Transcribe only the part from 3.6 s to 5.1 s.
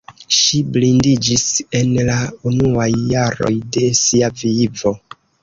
de sia vivo.